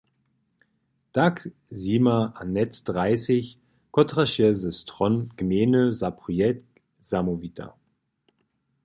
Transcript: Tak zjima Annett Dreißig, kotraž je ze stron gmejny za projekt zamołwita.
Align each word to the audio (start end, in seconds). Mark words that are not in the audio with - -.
Tak 1.13 1.47
zjima 1.81 2.17
Annett 2.41 2.81
Dreißig, 2.89 3.47
kotraž 3.95 4.31
je 4.39 4.49
ze 4.61 4.71
stron 4.81 5.15
gmejny 5.37 5.83
za 5.99 6.09
projekt 6.21 6.69
zamołwita. 7.09 7.67